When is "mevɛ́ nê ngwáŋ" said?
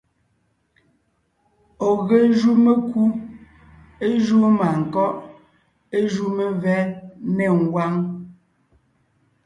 6.37-7.93